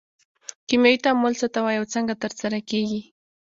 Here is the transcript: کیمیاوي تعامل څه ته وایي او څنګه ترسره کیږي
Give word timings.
کیمیاوي 0.67 0.99
تعامل 1.05 1.33
څه 1.41 1.47
ته 1.53 1.59
وایي 1.61 1.77
او 1.79 1.85
څنګه 1.93 2.13
ترسره 2.23 2.59
کیږي 2.69 3.01